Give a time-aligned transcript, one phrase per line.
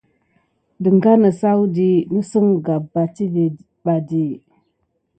[0.95, 4.23] Ngan nisawudi vakana nizeŋga ɗegaï tivé ɗi.